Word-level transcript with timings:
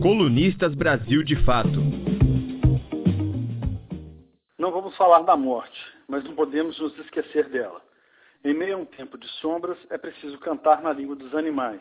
Colunistas 0.00 0.76
Brasil 0.76 1.24
de 1.24 1.34
Fato. 1.44 1.80
Não 4.56 4.70
vamos 4.70 4.96
falar 4.96 5.22
da 5.22 5.36
morte, 5.36 5.76
mas 6.06 6.22
não 6.22 6.36
podemos 6.36 6.78
nos 6.78 6.96
esquecer 7.00 7.48
dela. 7.48 7.82
Em 8.44 8.54
meio 8.54 8.76
a 8.76 8.78
um 8.78 8.84
tempo 8.84 9.18
de 9.18 9.26
sombras, 9.40 9.76
é 9.90 9.98
preciso 9.98 10.38
cantar 10.38 10.82
na 10.82 10.92
língua 10.92 11.16
dos 11.16 11.34
animais 11.34 11.80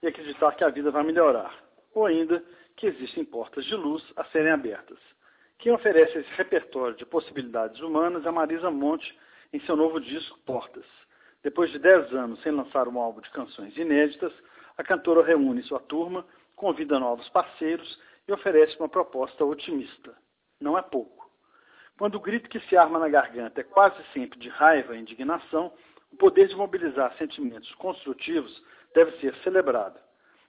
e 0.00 0.06
acreditar 0.06 0.52
que 0.52 0.62
a 0.62 0.68
vida 0.68 0.92
vai 0.92 1.02
melhorar, 1.02 1.52
ou 1.92 2.06
ainda 2.06 2.40
que 2.76 2.86
existem 2.86 3.24
portas 3.24 3.64
de 3.64 3.74
luz 3.74 4.04
a 4.14 4.22
serem 4.26 4.52
abertas. 4.52 4.98
Quem 5.58 5.72
oferece 5.72 6.18
esse 6.18 6.30
repertório 6.36 6.96
de 6.96 7.04
possibilidades 7.04 7.80
humanas 7.80 8.24
é 8.24 8.30
Marisa 8.30 8.70
Monte 8.70 9.12
em 9.52 9.58
seu 9.62 9.74
novo 9.74 10.00
disco 10.00 10.38
Portas. 10.46 10.86
Depois 11.42 11.72
de 11.72 11.80
dez 11.80 12.12
anos 12.14 12.40
sem 12.42 12.52
lançar 12.52 12.86
um 12.86 13.00
álbum 13.00 13.20
de 13.20 13.30
canções 13.30 13.76
inéditas, 13.76 14.32
a 14.78 14.84
cantora 14.84 15.26
reúne 15.26 15.64
sua 15.64 15.80
turma 15.80 16.24
convida 16.56 16.98
novos 16.98 17.28
parceiros 17.28 18.00
e 18.26 18.32
oferece 18.32 18.76
uma 18.78 18.88
proposta 18.88 19.44
otimista. 19.44 20.16
Não 20.60 20.76
é 20.76 20.82
pouco. 20.82 21.30
Quando 21.98 22.16
o 22.16 22.20
grito 22.20 22.48
que 22.48 22.60
se 22.60 22.76
arma 22.76 22.98
na 22.98 23.08
garganta 23.08 23.60
é 23.60 23.64
quase 23.64 24.02
sempre 24.12 24.38
de 24.38 24.48
raiva 24.48 24.96
e 24.96 25.00
indignação, 25.00 25.72
o 26.10 26.16
poder 26.16 26.48
de 26.48 26.56
mobilizar 26.56 27.14
sentimentos 27.16 27.72
construtivos 27.76 28.62
deve 28.94 29.12
ser 29.18 29.34
celebrado. 29.36 29.98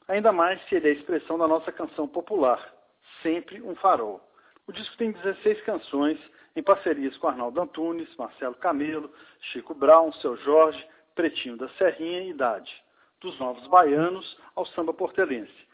Ainda 0.08 0.32
mais 0.32 0.62
se 0.68 0.76
ele 0.76 0.88
é 0.88 0.92
a 0.92 0.94
expressão 0.96 1.38
da 1.38 1.48
nossa 1.48 1.72
canção 1.72 2.08
popular, 2.08 2.74
sempre 3.22 3.62
um 3.62 3.76
farol. 3.76 4.22
O 4.66 4.72
disco 4.72 4.98
tem 4.98 5.12
16 5.12 5.62
canções 5.62 6.20
em 6.56 6.64
parcerias 6.64 7.16
com 7.18 7.28
Arnaldo 7.28 7.62
Antunes, 7.62 8.14
Marcelo 8.16 8.56
Camelo, 8.56 9.12
Chico 9.52 9.74
Brown, 9.74 10.12
Seu 10.14 10.36
Jorge, 10.38 10.86
Pretinho 11.14 11.58
da 11.58 11.70
Serrinha 11.70 12.22
e 12.22 12.30
Idade. 12.30 12.74
Dos 13.22 13.38
novos 13.40 13.66
baianos 13.68 14.38
ao 14.56 14.66
samba 14.68 14.94
portelense 14.94 15.68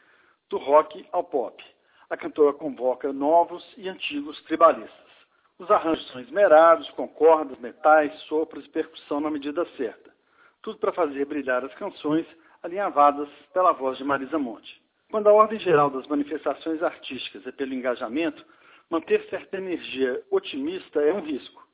do 0.49 0.57
rock 0.57 1.05
ao 1.11 1.23
pop. 1.23 1.63
A 2.09 2.17
cantora 2.17 2.53
convoca 2.53 3.11
novos 3.11 3.63
e 3.75 3.89
antigos 3.89 4.39
tribalistas. 4.43 5.03
Os 5.57 5.71
arranjos 5.71 6.07
são 6.11 6.21
esmerados, 6.21 6.89
com 6.91 7.07
cordas, 7.07 7.57
metais, 7.59 8.13
sopros 8.23 8.65
e 8.65 8.69
percussão 8.69 9.19
na 9.19 9.31
medida 9.31 9.65
certa. 9.77 10.11
Tudo 10.61 10.77
para 10.77 10.91
fazer 10.91 11.25
brilhar 11.25 11.63
as 11.63 11.73
canções 11.75 12.25
alinhavadas 12.61 13.29
pela 13.53 13.71
voz 13.71 13.97
de 13.97 14.03
Marisa 14.03 14.37
Monte. 14.37 14.81
Quando 15.09 15.27
a 15.27 15.33
ordem 15.33 15.59
geral 15.59 15.89
das 15.89 16.07
manifestações 16.07 16.81
artísticas 16.81 17.45
é 17.47 17.51
pelo 17.51 17.73
engajamento, 17.73 18.45
manter 18.89 19.27
certa 19.29 19.57
energia 19.57 20.23
otimista 20.31 21.01
é 21.01 21.13
um 21.13 21.21
risco. 21.21 21.67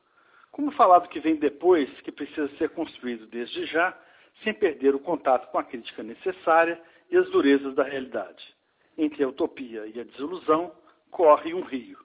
Como 0.51 0.72
falar 0.72 0.99
do 0.99 1.09
que 1.09 1.19
vem 1.19 1.35
depois, 1.35 1.89
que 2.01 2.11
precisa 2.11 2.49
ser 2.57 2.69
construído 2.69 3.27
desde 3.27 3.66
já, 3.66 3.97
sem 4.44 4.53
perder 4.53 4.95
o 4.95 4.99
contato 4.99 5.49
com 5.51 5.57
a 5.57 5.63
crítica 5.63 6.01
necessária 6.01 6.81
e 7.09 7.17
as 7.17 7.29
durezas 7.29 7.75
da 7.75 7.83
realidade 7.83 8.58
entre 9.03 9.23
a 9.23 9.28
utopia 9.30 9.88
e 9.88 10.00
a 10.00 10.03
desilusão, 10.03 10.72
corre 11.09 11.53
um 11.53 11.61
rio. 11.61 11.97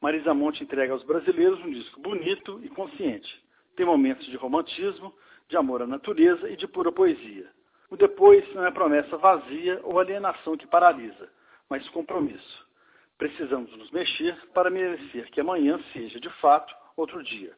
Marisa 0.00 0.34
Monte 0.34 0.64
entrega 0.64 0.92
aos 0.92 1.04
brasileiros 1.04 1.60
um 1.60 1.70
disco 1.70 2.00
bonito 2.00 2.60
e 2.64 2.68
consciente. 2.68 3.42
Tem 3.76 3.86
momentos 3.86 4.26
de 4.26 4.36
romantismo, 4.36 5.14
de 5.48 5.56
amor 5.56 5.82
à 5.82 5.86
natureza 5.86 6.48
e 6.50 6.56
de 6.56 6.66
pura 6.66 6.90
poesia. 6.90 7.48
O 7.90 7.96
depois 7.96 8.42
não 8.54 8.66
é 8.66 8.70
promessa 8.70 9.16
vazia 9.16 9.80
ou 9.84 9.98
alienação 9.98 10.56
que 10.56 10.66
paralisa, 10.66 11.28
mas 11.68 11.88
compromisso. 11.90 12.66
Precisamos 13.18 13.70
nos 13.76 13.90
mexer 13.90 14.34
para 14.54 14.70
merecer 14.70 15.30
que 15.30 15.40
amanhã 15.40 15.78
seja, 15.92 16.18
de 16.18 16.30
fato, 16.40 16.74
outro 16.96 17.22
dia. 17.22 17.52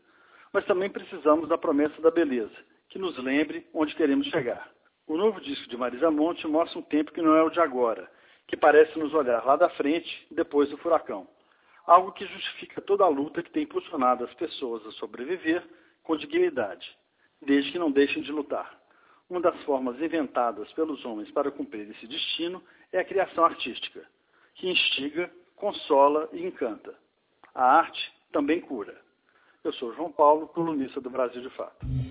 Mas 0.53 0.66
também 0.66 0.91
precisamos 0.91 1.48
da 1.48 1.56
promessa 1.56 2.03
da 2.03 2.11
beleza, 2.11 2.55
que 2.88 2.98
nos 2.98 3.16
lembre 3.16 3.66
onde 3.72 3.94
queremos 3.94 4.27
chegar. 4.27 4.69
O 5.06 5.16
novo 5.16 5.41
disco 5.41 5.69
de 5.69 5.77
Marisa 5.77 6.11
Monte 6.11 6.47
mostra 6.47 6.78
um 6.78 6.83
tempo 6.83 7.12
que 7.12 7.22
não 7.22 7.36
é 7.36 7.42
o 7.42 7.50
de 7.50 7.61
agora, 7.61 8.11
que 8.47 8.56
parece 8.56 8.98
nos 8.98 9.14
olhar 9.14 9.45
lá 9.45 9.56
da 9.56 9.69
frente, 9.70 10.27
depois 10.31 10.69
do 10.70 10.78
furacão. 10.78 11.27
Algo 11.87 12.12
que 12.12 12.27
justifica 12.27 12.81
toda 12.81 13.05
a 13.05 13.09
luta 13.09 13.42
que 13.42 13.50
tem 13.50 13.64
impulsionado 13.64 14.25
as 14.25 14.34
pessoas 14.34 14.87
a 14.87 14.92
sobreviver 14.92 15.62
com 16.03 16.16
dignidade, 16.16 16.97
desde 17.41 17.72
que 17.72 17.78
não 17.78 17.91
deixem 17.91 18.22
de 18.22 18.33
lutar. 18.33 18.78
Uma 19.28 19.41
das 19.41 19.60
formas 19.65 20.00
inventadas 20.00 20.71
pelos 20.72 21.04
homens 21.04 21.31
para 21.31 21.50
cumprir 21.50 21.91
esse 21.91 22.06
destino 22.06 22.62
é 22.93 22.99
a 22.99 23.04
criação 23.04 23.44
artística, 23.44 24.06
que 24.54 24.69
instiga, 24.69 25.31
consola 25.56 26.28
e 26.33 26.44
encanta. 26.44 26.94
A 27.54 27.78
arte 27.78 28.12
também 28.33 28.60
cura. 28.60 29.00
Eu 29.62 29.72
sou 29.72 29.94
João 29.94 30.12
Paulo, 30.12 30.49
colunista 30.49 31.00
do 31.00 31.09
Brasil 31.09 31.41
de 31.41 31.50
Fato. 31.50 32.03